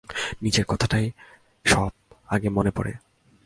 নিজের 0.41 0.65
কথাটাই 0.65 1.11
সব-আগে 1.65 2.49
মনে 2.49 2.71
পড়ে। 2.71 2.93